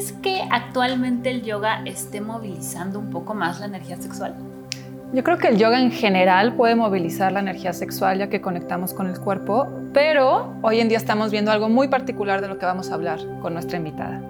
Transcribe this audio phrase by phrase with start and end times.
[0.00, 4.34] crees que actualmente el yoga esté movilizando un poco más la energía sexual?
[5.12, 8.94] Yo creo que el yoga en general puede movilizar la energía sexual ya que conectamos
[8.94, 12.64] con el cuerpo, pero hoy en día estamos viendo algo muy particular de lo que
[12.64, 14.22] vamos a hablar con nuestra invitada.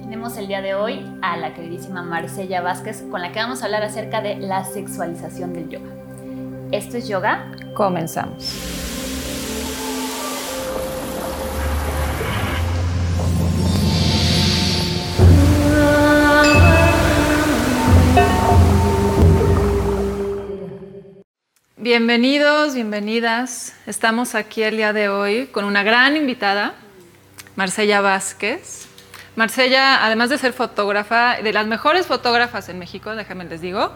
[0.00, 3.64] Tenemos el día de hoy a la queridísima Marcella Vázquez con la que vamos a
[3.64, 5.90] hablar acerca de la sexualización del yoga.
[6.70, 7.50] ¿Esto es yoga?
[7.74, 8.69] Comenzamos.
[21.90, 23.74] Bienvenidos, bienvenidas.
[23.84, 26.74] Estamos aquí el día de hoy con una gran invitada,
[27.56, 28.86] Marcella Vázquez.
[29.34, 33.92] Marcella, además de ser fotógrafa, de las mejores fotógrafas en México, déjenme les digo,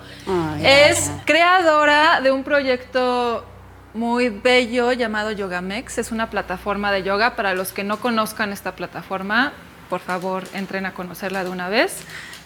[0.61, 3.47] es creadora de un proyecto
[3.95, 5.99] muy bello llamado Yogamex.
[5.99, 7.37] Es una plataforma de yoga.
[7.37, 9.53] Para los que no conozcan esta plataforma,
[9.89, 11.99] por favor, entren a conocerla de una vez.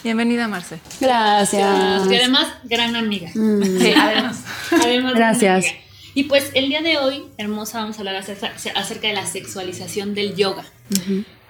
[0.05, 0.79] Bienvenida, Marce.
[1.01, 2.07] Gracias.
[2.11, 3.31] Y además, gran amiga.
[3.35, 3.63] Mm.
[3.81, 4.45] Sí, además.
[4.71, 5.67] además Gracias.
[6.15, 10.35] Y pues el día de hoy, hermosa, vamos a hablar acerca, de la sexualización del
[10.35, 10.65] yoga.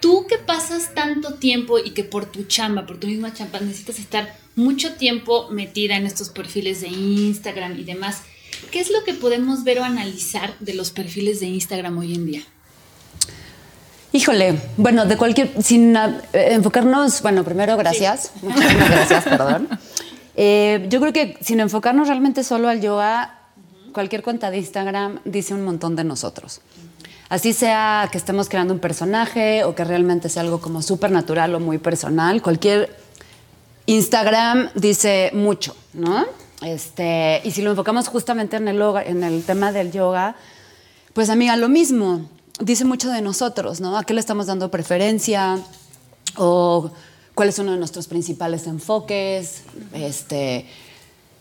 [0.00, 3.98] Tú que pasas tanto tiempo y que por tu chamba, por tu misma chamba, necesitas
[3.98, 8.22] estar mucho tiempo metida en estos perfiles de Instagram y demás,
[8.70, 12.26] ¿qué es lo que podemos ver o analizar de los perfiles de Instagram hoy en
[12.26, 12.42] día?
[14.10, 19.68] Híjole, bueno, de cualquier, sin eh, enfocarnos, bueno, primero gracias, muchas gracias, perdón.
[20.34, 23.38] Eh, yo creo que sin enfocarnos realmente solo al yoga,
[23.92, 26.62] cualquier cuenta de Instagram dice un montón de nosotros.
[27.28, 31.54] Así sea que estemos creando un personaje o que realmente sea algo como súper natural
[31.54, 32.96] o muy personal, cualquier
[33.84, 36.24] Instagram dice mucho, ¿no?
[36.62, 40.34] Este, y si lo enfocamos justamente en el, en el tema del yoga,
[41.12, 42.26] pues amiga, lo mismo
[42.60, 43.96] dice mucho de nosotros, ¿no?
[43.96, 45.58] ¿A qué le estamos dando preferencia?
[46.36, 46.90] O
[47.34, 49.62] cuál es uno de nuestros principales enfoques.
[49.92, 50.66] Este,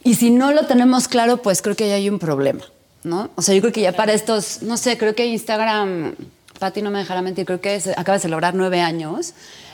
[0.03, 2.63] y si no lo tenemos claro, pues creo que ya hay un problema,
[3.03, 3.29] ¿no?
[3.35, 6.15] O sea, yo creo que ya para estos, no sé, creo que Instagram,
[6.59, 9.33] Pati no me dejará mentir, creo que acaba de celebrar nueve años.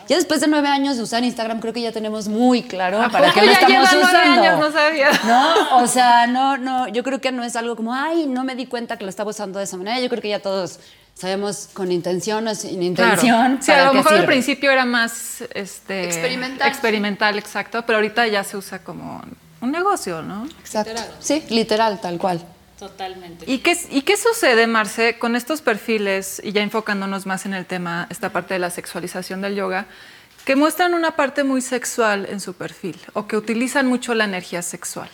[0.10, 3.32] Ya después de nueve años de usar Instagram, creo que ya tenemos muy claro para
[3.32, 4.42] qué lo estamos usando.
[4.42, 5.10] Años, no sabía.
[5.26, 8.56] No, o sea, no, no, yo creo que no es algo como, ay, no me
[8.56, 10.00] di cuenta que lo estaba usando de esa manera.
[10.02, 10.80] Yo creo que ya todos
[11.16, 13.60] sabemos con intención o sin intención.
[13.62, 16.68] Sí, a lo mejor al principio era más este, experimental.
[16.68, 19.22] Experimental, exacto, pero ahorita ya se usa como
[19.62, 20.46] un negocio, ¿no?
[20.60, 21.02] Exacto.
[21.20, 22.46] Sí, literal, tal cual.
[22.78, 23.50] Totalmente.
[23.50, 27.66] ¿Y qué, ¿Y qué sucede, Marce, con estos perfiles, y ya enfocándonos más en el
[27.66, 29.86] tema, esta parte de la sexualización del yoga,
[30.44, 34.62] que muestran una parte muy sexual en su perfil o que utilizan mucho la energía
[34.62, 35.10] sexual?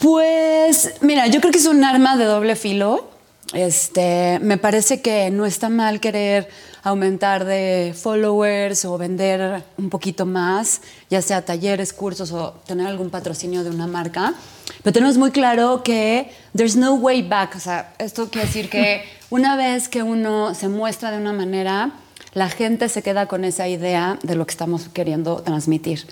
[0.00, 3.10] Pues, mira, yo creo que es un arma de doble filo
[3.54, 6.48] este, me parece que no está mal querer
[6.82, 13.10] aumentar de followers o vender un poquito más, ya sea talleres, cursos o tener algún
[13.10, 14.34] patrocinio de una marca.
[14.82, 17.56] Pero tenemos muy claro que there's no way back.
[17.56, 21.92] O sea, esto quiere decir que una vez que uno se muestra de una manera,
[22.34, 26.06] la gente se queda con esa idea de lo que estamos queriendo transmitir.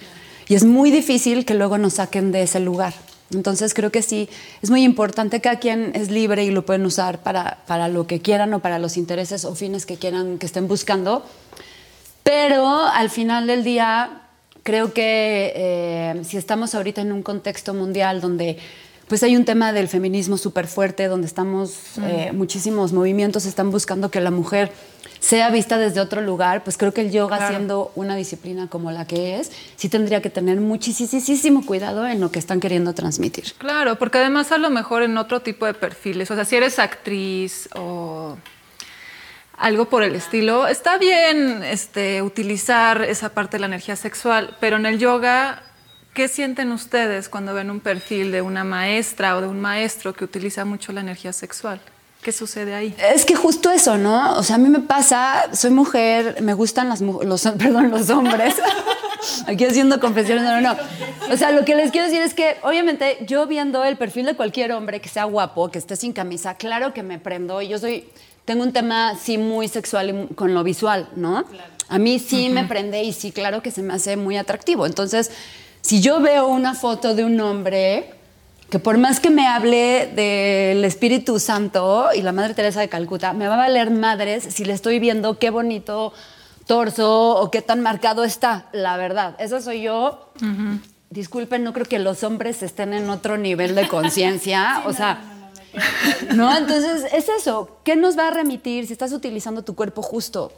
[0.48, 2.94] Y es muy difícil que luego nos saquen de ese lugar.
[3.32, 4.28] Entonces creo que sí,
[4.62, 8.20] es muy importante, cada quien es libre y lo pueden usar para, para lo que
[8.20, 11.25] quieran o para los intereses o fines que quieran, que estén buscando,
[12.22, 14.22] pero al final del día
[14.62, 18.59] creo que eh, si estamos ahorita en un contexto mundial donde
[19.09, 24.11] pues hay un tema del feminismo súper fuerte, donde estamos, eh, muchísimos movimientos están buscando
[24.11, 24.72] que la mujer
[25.21, 29.06] sea vista desde otro lugar, pues creo que el yoga, siendo una disciplina como la
[29.06, 33.53] que es, sí tendría que tener muchísimo cuidado en lo que están queriendo transmitir.
[33.59, 36.78] Claro, porque además a lo mejor en otro tipo de perfiles, o sea, si eres
[36.78, 38.37] actriz o
[39.56, 44.77] algo por el estilo, está bien este, utilizar esa parte de la energía sexual, pero
[44.77, 45.62] en el yoga
[46.16, 50.25] ¿Qué sienten ustedes cuando ven un perfil de una maestra o de un maestro que
[50.25, 51.79] utiliza mucho la energía sexual?
[52.23, 52.96] ¿Qué sucede ahí?
[52.96, 54.35] Es que justo eso, ¿no?
[54.38, 58.55] O sea, a mí me pasa, soy mujer, me gustan las, los, perdón, los hombres.
[59.46, 60.81] Aquí haciendo confesiones, no, no, no.
[61.31, 64.35] O sea, lo que les quiero decir es que, obviamente, yo viendo el perfil de
[64.37, 67.61] cualquier hombre que sea guapo, que esté sin camisa, claro que me prendo.
[67.61, 68.08] Y yo soy,
[68.46, 71.44] tengo un tema, sí, muy sexual con lo visual, ¿no?
[71.90, 74.87] A mí sí me prende y sí, claro que se me hace muy atractivo.
[74.87, 75.31] Entonces,
[75.87, 78.11] si yo veo una foto de un hombre
[78.71, 83.33] que por más que me hable del Espíritu Santo y la Madre Teresa de Calcuta,
[83.33, 86.12] me va a valer madres si le estoy viendo qué bonito
[86.67, 89.37] torso o qué tan marcado está, la verdad.
[89.38, 90.33] Eso soy yo.
[91.11, 94.83] Disculpen, no creo que los hombres estén en otro nivel de conciencia.
[94.87, 95.21] o sea,
[96.35, 97.79] no, entonces es eso.
[97.85, 100.53] ¿Qué nos va a remitir si estás utilizando tu cuerpo justo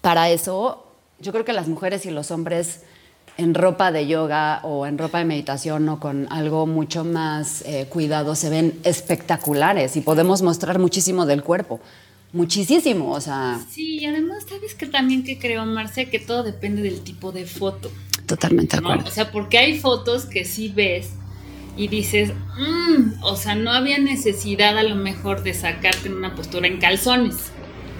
[0.00, 0.84] para eso?
[1.18, 2.82] yo creo que las mujeres y los hombres
[3.36, 7.86] en ropa de yoga o en ropa de meditación o con algo mucho más eh,
[7.88, 11.80] cuidado se ven espectaculares y podemos mostrar muchísimo del cuerpo.
[12.32, 13.60] Muchísimo, o sea.
[13.70, 16.10] Sí, y además, ¿sabes que también que creo, Marce?
[16.10, 17.92] Que todo depende del tipo de foto.
[18.26, 18.88] Totalmente de ¿no?
[18.90, 19.08] acuerdo.
[19.08, 21.10] O sea, porque hay fotos que sí ves
[21.76, 26.34] y dices, "Mm", o sea, no había necesidad a lo mejor de sacarte en una
[26.34, 27.36] postura en calzones,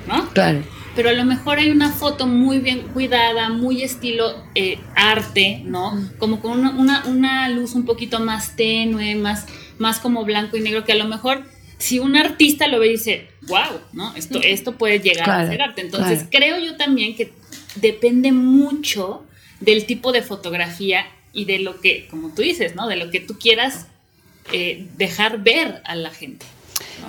[0.08, 0.28] ¿no?
[0.30, 0.62] Claro.
[0.94, 6.08] Pero a lo mejor hay una foto muy bien cuidada, muy estilo eh, arte, ¿no?
[6.18, 9.46] Como con una, una- una luz un poquito más tenue, más,
[9.78, 11.42] más como blanco y negro, que a lo mejor
[11.78, 14.14] si un artista lo ve y dice, wow, ¿no?
[14.14, 15.80] Esto, esto puede llegar Claro, a ser arte.
[15.80, 16.30] Entonces claro.
[16.30, 17.32] creo yo también que
[17.74, 19.24] depende mucho
[19.60, 22.86] del tipo de fotografía y de lo que, como tú dices, ¿no?
[22.86, 23.88] De lo que tú quieras
[24.52, 26.46] eh, dejar ver a la gente.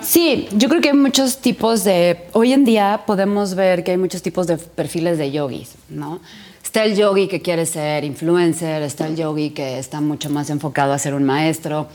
[0.02, 2.18] Sí, yo creo que hay muchos tipos de.
[2.32, 6.20] Hoy en día podemos ver que hay muchos tipos de perfiles de yogis, ¿no?
[6.62, 10.92] Está el yogi que quiere ser influencer, está el yogi que está mucho más enfocado
[10.92, 11.88] a ser un maestro.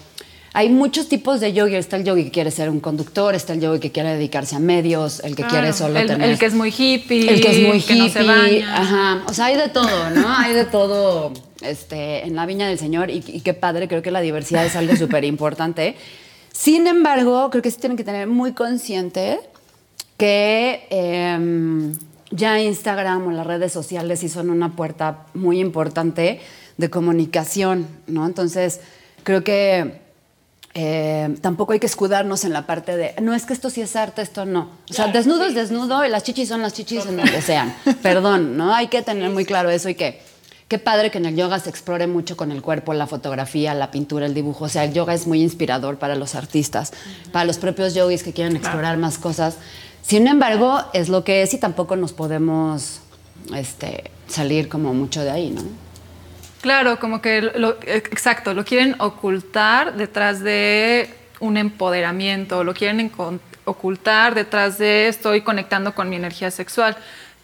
[0.53, 1.75] Hay muchos tipos de yogi.
[1.75, 4.59] Está el yogi que quiere ser un conductor, está el yogi que quiere dedicarse a
[4.59, 6.29] medios, el que quiere Claro, solo el, tener.
[6.29, 7.29] el que es muy hippie.
[7.31, 8.81] El que es muy que no se hippie, baña.
[8.81, 9.23] ajá.
[9.27, 10.25] O sea, hay de todo, ¿no?
[10.37, 11.31] Hay de todo
[11.61, 14.75] este, en la viña del Señor y, y qué padre, creo que la diversidad es
[14.75, 15.95] algo súper importante.
[16.51, 19.39] Sin embargo, creo que sí tienen que tener muy consciente
[20.17, 21.93] que em,
[22.29, 26.39] ya Instagram o las redes sociales sí son una puerta muy importante
[26.77, 28.25] de comunicación, ¿no?
[28.25, 28.81] Entonces,
[29.23, 30.01] creo que
[30.73, 33.95] eh, tampoco hay que escudarnos en la parte de, no es que esto sí es
[33.95, 34.69] arte, esto no.
[34.89, 37.75] O sea, desnudo es desnudo y las chichis son las chichis en donde sean.
[38.01, 38.73] Perdón, ¿no?
[38.73, 40.21] Hay que tener muy claro eso y que
[40.71, 43.91] qué padre que en el yoga se explore mucho con el cuerpo, la fotografía, la
[43.91, 44.63] pintura, el dibujo.
[44.63, 46.93] O sea, el yoga es muy inspirador para los artistas,
[47.33, 49.57] para los propios yogis que quieren explorar más cosas.
[50.01, 53.01] Sin embargo, es lo que es y tampoco nos podemos
[53.53, 55.61] este, salir como mucho de ahí, ¿no?
[56.61, 63.11] Claro, como que lo, exacto, lo quieren ocultar detrás de un empoderamiento, lo quieren
[63.65, 66.95] ocultar detrás de estoy conectando con mi energía sexual,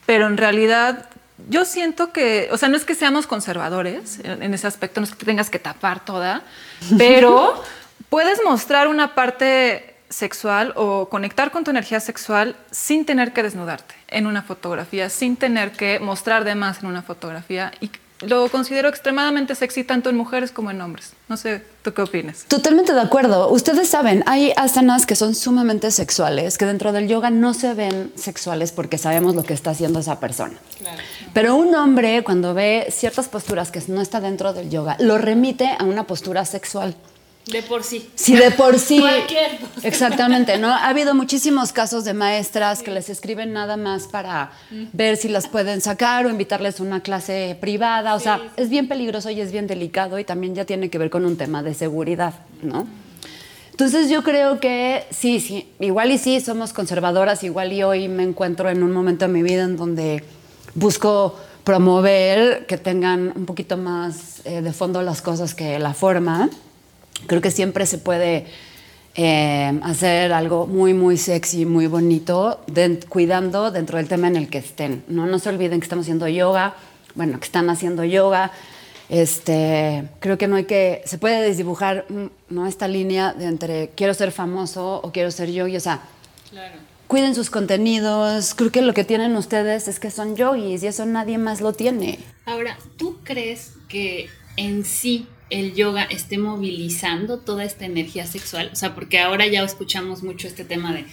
[0.05, 1.09] pero en realidad
[1.49, 5.11] yo siento que, o sea, no es que seamos conservadores en, ese aspecto, no es
[5.11, 6.41] que te tengas que tapar toda,
[6.97, 7.61] pero
[8.09, 13.95] puedes mostrar una parte sexual o conectar con tu energía sexual sin tener que desnudarte
[14.07, 17.71] en una fotografía, sin tener que mostrar de más en una fotografía.
[17.81, 17.91] Y
[18.21, 21.13] lo considero extremadamente sexy tanto en mujeres como en hombres.
[21.29, 22.45] No sé, ¿tú qué opinas?
[22.47, 23.49] Totalmente de acuerdo.
[23.51, 28.11] Ustedes saben, hay asanas que son sumamente sexuales, que dentro del yoga no se ven
[28.15, 30.55] sexuales porque sabemos lo que está haciendo esa persona.
[31.33, 35.75] Pero un hombre cuando ve ciertas posturas que no está dentro del yoga, lo remite
[35.77, 36.95] a una postura sexual.
[37.51, 38.09] De por sí.
[38.15, 38.99] Si de por sí.
[38.99, 39.59] Cualquier.
[39.83, 40.67] Exactamente, ¿no?
[40.67, 44.51] Ha habido muchísimos casos de maestras que les escriben nada más para
[44.91, 48.15] ver si las pueden sacar o invitarles a una clase privada.
[48.15, 51.09] O sea, es bien peligroso y es bien delicado y también ya tiene que ver
[51.09, 52.85] con un tema de seguridad, ¿no?
[53.71, 58.23] Entonces yo creo que sí, sí, igual y sí, somos conservadoras, igual y hoy me
[58.23, 60.23] encuentro en un momento de mi vida en donde
[60.73, 66.49] busco promover que tengan un poquito más eh, de fondo las cosas que la forma.
[67.25, 68.45] Creo que siempre se puede
[69.15, 74.49] eh, hacer algo muy, muy sexy, muy bonito, de- cuidando dentro del tema en el
[74.49, 75.03] que estén.
[75.07, 75.25] ¿no?
[75.25, 76.75] no se olviden que estamos haciendo yoga,
[77.15, 78.51] bueno, que están haciendo yoga.
[79.09, 82.67] Este, creo que no hay que, se puede desdibujar mm, ¿no?
[82.67, 86.01] esta línea de entre quiero ser famoso o quiero ser yogi, o sea,
[86.51, 86.75] Claro.
[87.07, 91.05] cuiden sus contenidos, creo que lo que tienen ustedes es que son yogis y eso
[91.05, 92.19] nadie más lo tiene.
[92.45, 98.69] Ahora, ¿tú crees que en sí el yoga esté movilizando toda esta energía sexual?
[98.73, 101.05] O sea, porque ahora ya escuchamos mucho este tema de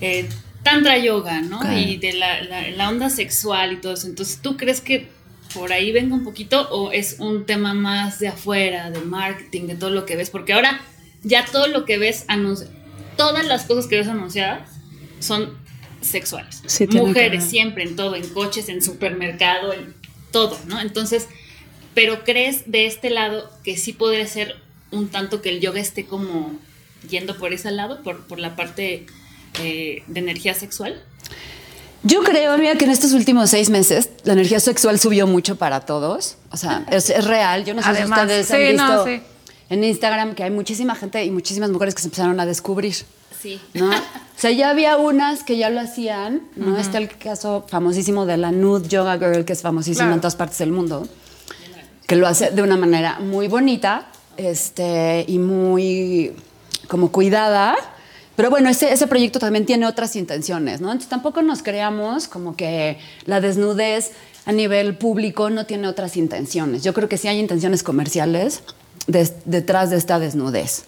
[0.00, 0.28] eh,
[0.62, 1.60] tantra yoga, ¿no?
[1.78, 4.06] Y de la, la- la onda sexual y todo eso.
[4.06, 5.08] Entonces, ¿tú crees que
[5.54, 9.74] por ahí venga un poquito o es un tema más de afuera, de marketing, de
[9.76, 10.30] todo lo que ves?
[10.30, 10.80] Porque ahora
[11.22, 12.24] ya todo lo que ves,
[13.16, 14.68] todas las cosas que ves anunciadas
[15.18, 15.58] son
[16.00, 16.62] sexuales.
[16.66, 19.94] Sí, Mujeres siempre, en todo, en coches, en supermercado, en
[20.32, 20.80] todo, ¿no?
[20.80, 21.26] Entonces,
[21.94, 24.56] pero crees de este lado que sí podría ser
[24.90, 26.52] un tanto que el yoga esté como
[27.08, 29.06] yendo por ese lado, por, por la parte
[29.62, 31.02] eh, de energía sexual.
[32.02, 35.80] Yo creo, mira, que en estos últimos seis meses la energía sexual subió mucho para
[35.80, 36.36] todos.
[36.50, 37.64] O sea, es, es real.
[37.64, 39.22] Yo no sé Además, si ustedes sí, han visto no, sí.
[39.68, 42.94] en Instagram que hay muchísima gente y muchísimas mujeres que se empezaron a descubrir.
[43.38, 43.60] Sí.
[43.74, 43.90] ¿no?
[43.90, 43.92] O
[44.36, 46.78] sea, ya había unas que ya lo hacían, ¿no?
[46.78, 50.14] Está el caso famosísimo de la Nude Yoga Girl, que es famosísima Claro.
[50.14, 51.06] en todas partes del mundo,
[52.10, 56.32] que lo hace de una manera muy bonita este, y muy
[56.88, 57.76] como cuidada.
[58.34, 60.88] Pero bueno, ese, ese proyecto también tiene otras intenciones, ¿no?
[60.88, 64.10] Entonces tampoco nos creamos como que la desnudez
[64.44, 66.82] a nivel público no tiene otras intenciones.
[66.82, 68.64] Yo creo que sí hay intenciones comerciales
[69.06, 70.86] des- detrás de esta desnudez.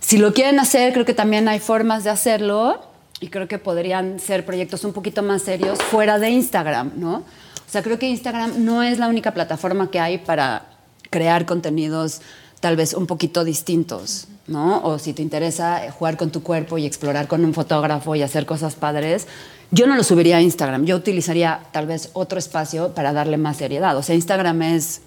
[0.00, 2.80] Si lo quieren hacer, creo que también hay formas de hacerlo
[3.20, 7.24] y creo que podrían ser proyectos un poquito más serios fuera de Instagram, ¿no?
[7.66, 10.66] O sea, creo que Instagram no es la única plataforma que hay para
[11.10, 12.20] crear contenidos
[12.60, 14.82] tal vez un poquito distintos, ¿no?
[14.82, 18.22] O si te interesa eh, jugar con tu cuerpo y explorar con un fotógrafo y
[18.22, 19.26] hacer cosas padres,
[19.70, 23.56] yo no lo subiría a Instagram, yo utilizaría tal vez otro espacio para darle más
[23.56, 23.96] seriedad.
[23.96, 25.02] O sea, Instagram es,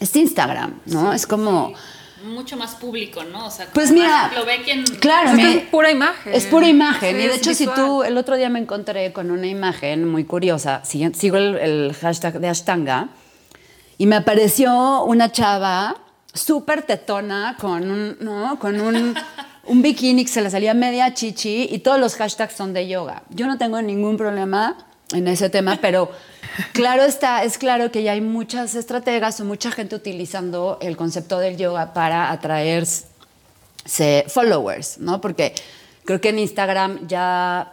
[0.00, 1.12] es Instagram, ¿no?
[1.12, 1.72] es como...
[2.24, 3.46] Mucho más público, ¿no?
[3.46, 4.84] O sea, Pues mira, más lo ve quien...
[4.84, 6.32] claro, Es que es pura imagen.
[6.34, 7.16] Es pura imagen.
[7.16, 10.24] Sí, y de hecho, si tú, el otro día me encontré con una imagen muy
[10.24, 13.08] curiosa, sigo el, el hashtag de Ashtanga,
[13.98, 15.96] y me apareció una chava
[16.32, 18.58] súper tetona con un, ¿no?
[18.58, 19.14] con un,
[19.64, 23.22] un bikini que se le salía media chichi y todos los hashtags son de yoga.
[23.30, 26.10] Yo no tengo ningún problema en ese tema, pero
[26.72, 31.38] claro está, es claro que ya hay muchas estrategas o mucha gente utilizando el concepto
[31.38, 32.86] del yoga para atraer
[34.28, 35.20] followers, ¿no?
[35.20, 35.54] Porque
[36.04, 37.72] creo que en Instagram ya,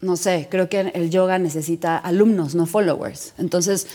[0.00, 3.34] no sé, creo que el yoga necesita alumnos, no followers.
[3.38, 3.86] Entonces,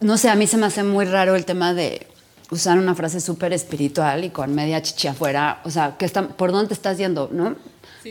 [0.00, 2.06] no sé, a mí se me hace muy raro el tema de
[2.50, 5.60] usar una frase súper espiritual y con media chichi afuera.
[5.64, 7.30] O sea, ¿qué está, ¿por dónde te estás yendo?
[7.32, 7.56] ¿no?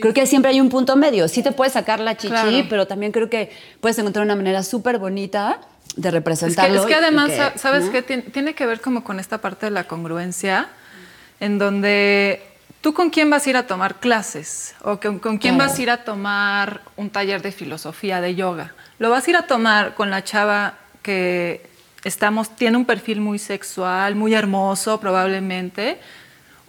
[0.00, 1.28] Creo que siempre hay un punto medio.
[1.28, 2.66] Sí te puedes sacar la chichi, Claro.
[2.68, 5.60] pero también creo que puedes encontrar una manera súper bonita
[5.96, 6.80] de Es que, representarlo.
[6.80, 7.92] es que además, que, sa- ¿sabes ¿no?
[7.92, 8.02] qué?
[8.06, 10.68] Tien- Tiene que ver como con esta parte de la congruencia,
[11.40, 12.42] en donde
[12.80, 15.70] tú con quién vas a ir a tomar clases o con, con quién Claro.
[15.70, 18.72] vas a ir a tomar un taller de filosofía, de yoga.
[18.98, 21.66] Lo vas a ir a tomar con la chava que
[22.04, 25.98] estamos, tiene un perfil muy sexual, muy hermoso probablemente,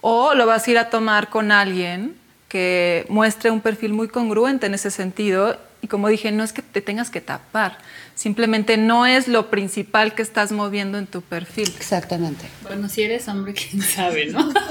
[0.02, 2.16] o lo vas a ir a tomar con alguien
[2.50, 5.58] que muestre un perfil muy congruente en ese sentido.
[5.82, 7.78] Y como dije, no es que te tengas que tapar,
[8.16, 11.72] simplemente no es lo principal que estás moviendo en tu perfil.
[11.78, 12.46] Exactamente.
[12.64, 14.52] Bueno, si eres hombre, quién sabe, ¿no?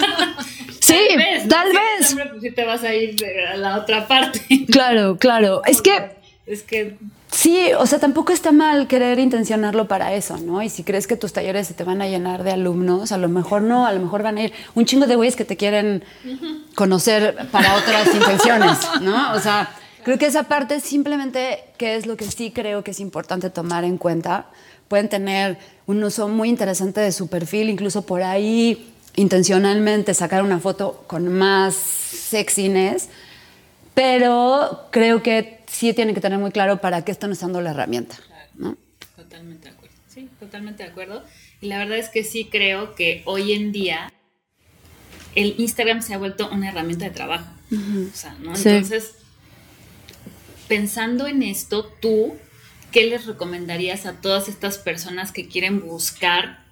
[0.80, 1.48] Sí, Tal vez, ¿no?
[1.48, 2.10] tal Si eres vez.
[2.10, 3.16] hombre, pues sí te vas a ir
[3.52, 4.40] a la otra parte.
[4.70, 5.62] Claro, claro.
[5.66, 6.10] Es que
[6.46, 6.96] Es que
[7.34, 10.62] Sí, o sea, tampoco está mal querer intencionarlo para eso, ¿no?
[10.62, 13.28] Y si crees que tus talleres se te van a llenar de alumnos, a lo
[13.28, 16.04] mejor no, a lo mejor van a ir un chingo de güeyes que te quieren
[16.76, 19.32] conocer para otras intenciones, ¿no?
[19.32, 19.68] O sea,
[20.04, 23.82] creo que esa parte simplemente, que es lo que sí creo que es importante tomar
[23.82, 24.46] en cuenta,
[24.86, 30.60] pueden tener un uso muy interesante de su perfil, incluso por ahí intencionalmente sacar una
[30.60, 33.08] foto con más sexiness,
[33.92, 38.16] pero creo que sí tienen que tener muy claro para qué están usando la herramienta.
[38.54, 38.76] ¿no?
[39.16, 39.94] Totalmente de acuerdo.
[40.08, 41.24] Sí, totalmente de acuerdo.
[41.60, 44.12] Y la verdad es que sí creo que hoy en día
[45.34, 47.50] el Instagram se ha vuelto una herramienta de trabajo.
[47.72, 48.54] O sea, ¿no?
[48.54, 48.68] Sí.
[48.68, 49.16] Entonces,
[50.68, 52.36] pensando en esto, tú,
[52.92, 56.64] ¿qué les recomendarías a todas estas personas que quieren buscar,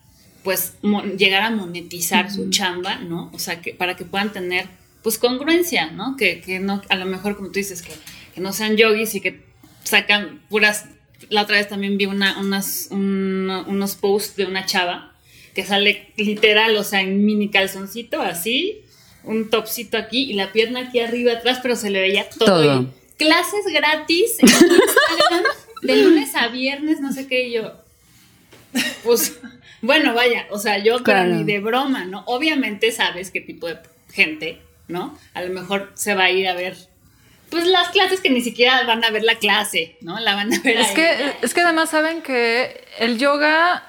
[0.44, 0.74] pues,
[1.16, 3.30] llegar a monetizar su chamba, ¿no?
[3.32, 4.68] O sea, que para que puedan tener,
[5.02, 6.16] pues, congruencia, ¿no?
[6.16, 7.92] Que, que no, a lo mejor, como tú dices, que,
[8.34, 9.40] que no sean yogis y que
[9.84, 10.86] sacan puras.
[11.28, 15.12] La otra vez también vi una, unas, unos posts de una chava
[15.54, 18.80] que sale literal, o sea, en mini calzoncito, así,
[19.24, 22.46] un topcito aquí y la pierna aquí arriba atrás, pero se le veía todo.
[22.46, 22.82] Todo.
[22.82, 25.44] Y clases gratis en Instagram
[25.82, 27.74] de lunes a viernes, no sé qué, y yo.
[29.04, 29.38] Pues,
[29.82, 31.28] bueno, vaya, o sea, yo Claro.
[31.28, 32.24] pero ni de broma, ¿no?
[32.26, 33.76] Obviamente sabes qué tipo de
[34.12, 34.58] gente,
[34.88, 35.18] ¿no?
[35.34, 36.76] A lo mejor se va a ir a ver,
[37.52, 40.18] pues las clases que ni siquiera van a ver la clase, ¿no?
[40.18, 40.94] La van a ver Es ahí.
[40.94, 43.84] que, es que además saben que el yoga,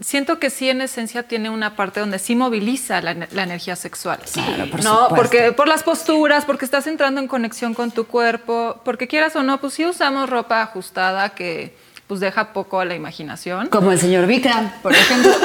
[0.00, 4.18] siento que sí en esencia tiene una parte donde sí moviliza la, la energía sexual.
[4.32, 5.14] Claro, por no, supuesto.
[5.14, 9.42] porque por las posturas, porque estás entrando en conexión con tu cuerpo, porque quieras o
[9.44, 11.72] no, pues sí usamos ropa ajustada que
[12.06, 13.68] pues deja poco a la imaginación.
[13.68, 15.32] Como el señor Vikram, por ejemplo.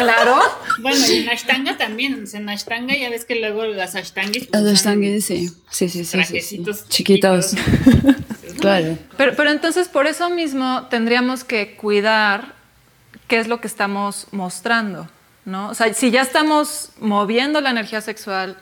[0.00, 0.38] Claro.
[0.78, 4.72] Bueno, y en Ashtanga también, en Ashtanga ya ves que luego las Ashtanguis pues, Los
[4.72, 5.50] usan estangues, sí.
[5.68, 6.64] Sí, sí, sí, sí, sí.
[6.88, 7.52] Chiquitos.
[8.60, 8.96] claro.
[9.18, 12.54] Pero, pero entonces por eso mismo tendríamos que cuidar
[13.28, 15.06] qué es lo que estamos mostrando,
[15.44, 15.68] ¿no?
[15.68, 18.56] O sea, si ya estamos moviendo la energía sexual,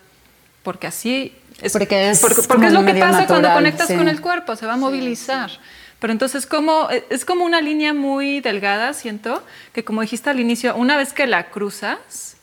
[0.64, 3.94] porque así es, Porque es porque, porque es lo que pasa cuando natural, conectas sí.
[3.94, 5.50] con el cuerpo, se va a movilizar.
[6.00, 10.76] Pero entonces como, es como una línea muy delgada, siento, que como dijiste al inicio,
[10.76, 12.36] una vez que la cruzas,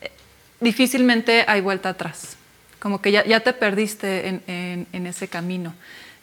[0.00, 0.10] eh,
[0.60, 2.36] difícilmente hay vuelta atrás.
[2.80, 5.74] Como que ya, ya te perdiste en, en- ese camino.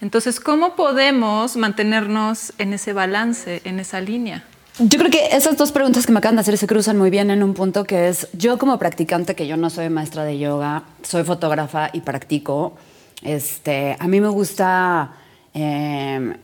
[0.01, 4.43] Entonces, ¿cómo podemos mantenernos en ese balance, en esa línea?
[4.79, 7.31] Yo creo que esas dos preguntas que me acaban de hacer se cruzan muy bien
[7.31, 10.83] en un punto que es, yo como practicante, que yo no soy maestra de yoga,
[11.03, 12.77] soy fotógrafa y practico,
[13.21, 15.11] este, a mí me gusta
[15.53, 16.37] eh,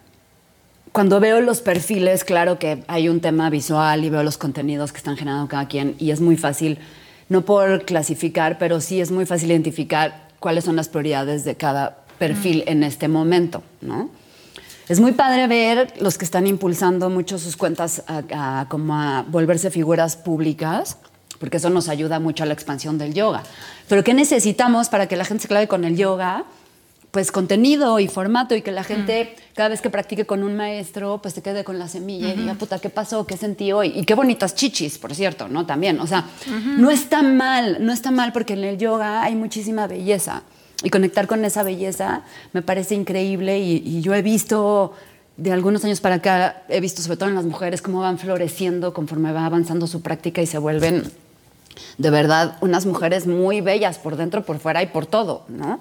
[0.96, 5.00] cuando veo los perfiles, claro que hay un tema visual y veo los contenidos que
[5.00, 6.80] están generando cada quien y es muy fácil,
[7.28, 11.98] no por clasificar, pero sí es muy fácil identificar cuáles son las prioridades de cada
[12.18, 14.10] perfil en este momento, ¿no?
[14.88, 19.26] Es muy padre ver los que están impulsando mucho sus cuentas a, a como a
[19.28, 20.98] volverse figuras públicas,
[21.42, 23.44] porque eso nos ayuda mucho a la expansión del yoga.
[23.90, 26.46] Pero ¿qué necesitamos para que la gente se clave con el yoga?
[27.16, 31.22] Pues contenido y formato y que la gente cada vez que practique con un maestro
[31.22, 33.26] pues se quede con la semilla y diga, puta, ¿qué pasó?
[33.26, 33.94] ¿Qué sentí hoy?
[33.96, 35.66] Y qué bonitas chichis, por cierto, ¿no?
[35.66, 36.26] También, o sea,
[36.78, 40.44] no está mal, no está mal porque en el yoga hay muchísima belleza
[40.84, 44.92] y conectar con esa belleza me parece increíble y, y yo he visto
[45.38, 48.94] de algunos años para acá, he visto sobre todo en las mujeres cómo van floreciendo
[48.94, 51.10] conforme va avanzando su práctica y se vuelven
[51.98, 55.80] de verdad unas mujeres muy bellas por dentro, por fuera y por todo, ¿no?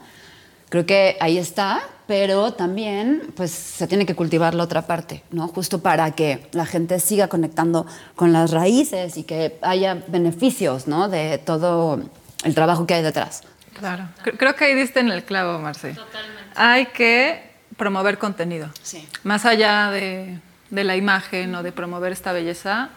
[0.75, 5.47] Creo que ahí está, pero también pues se tiene que cultivar la otra parte, ¿no?
[5.47, 11.09] Justo para que la gente siga conectando con las raíces y que haya beneficios, ¿no?
[11.09, 12.01] De todo
[12.43, 13.43] el trabajo que hay detrás.
[13.79, 14.09] Claro.
[14.37, 15.93] Creo que ahí diste en el clavo, Marce.
[15.95, 16.51] Totalmente.
[16.57, 18.69] Hay que promover contenido.
[18.83, 19.07] Sí.
[19.23, 20.41] Más allá de,
[20.71, 22.91] de la imagen o de promover esta belleza,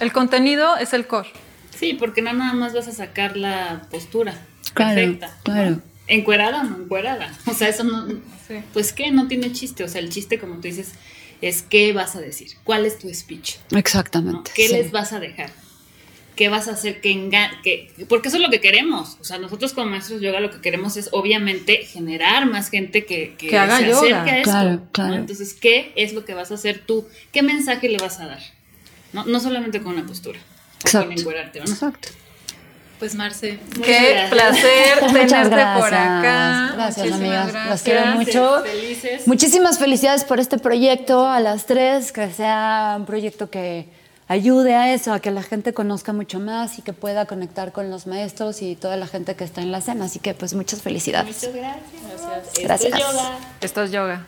[0.00, 1.30] el contenido es el core.
[1.78, 4.34] Sí, porque no nada más vas a sacar la postura
[4.74, 5.30] Claro, perfecta.
[5.44, 5.70] claro.
[5.70, 5.90] ¿no?
[6.10, 7.32] Encuerada o no encuerada.
[7.46, 8.06] O sea, eso no.
[8.72, 9.84] Pues qué, no tiene chiste.
[9.84, 10.92] O sea, el chiste, como tú dices,
[11.40, 12.48] es qué vas a decir.
[12.64, 13.56] ¿Cuál es tu speech?
[13.70, 13.78] ¿no?
[13.78, 14.50] Exactamente.
[14.54, 14.74] ¿Qué sí.
[14.74, 15.50] les vas a dejar?
[16.34, 17.30] ¿Qué vas a hacer que
[17.62, 19.18] que Porque eso es lo que queremos.
[19.20, 23.04] O sea, nosotros como maestros de yoga lo que queremos es obviamente generar más gente
[23.04, 24.22] que, Que haga se yoga.
[24.22, 24.50] acerque a esto.
[24.50, 24.88] Claro, ¿no?
[24.90, 25.14] claro.
[25.14, 27.06] Entonces, ¿qué es lo que vas a hacer tú?
[27.32, 28.40] ¿Qué mensaje le vas a dar?
[29.12, 30.40] No, no solamente con una postura.
[30.86, 31.70] O con encuerarte, ¿o ¿no?
[31.70, 32.08] Exacto.
[33.00, 34.30] Pues Marce, Qué gracias.
[34.30, 35.78] placer Muchas tenerte gracias.
[35.84, 36.70] por acá.
[36.74, 37.46] Gracias, Muchísimas amigas.
[37.52, 37.70] gracias.
[37.70, 38.62] Las quiero Gracias, mucho.
[38.62, 39.26] felices.
[39.26, 43.88] Muchísimas felicidades por este proyecto a las tres, que sea un proyecto que
[44.28, 47.90] ayude a eso, a que la gente conozca mucho más y que pueda conectar con
[47.90, 50.04] los maestros y toda la gente que está en la escena.
[50.04, 51.36] Así que pues muchas felicidades.
[51.48, 51.82] Muchas gracias.
[52.46, 52.98] Esto es Gracias.
[53.00, 53.38] yoga.
[53.62, 54.26] Esto es yoga.